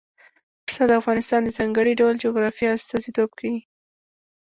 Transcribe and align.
پسه 0.65 0.83
د 0.89 0.91
افغانستان 1.01 1.41
د 1.43 1.49
ځانګړي 1.57 1.93
ډول 1.99 2.13
جغرافیه 2.25 2.71
استازیتوب 2.77 3.29
کوي. 3.39 3.59